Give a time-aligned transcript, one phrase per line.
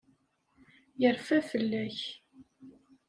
[1.01, 1.99] Yerfa fell-ak.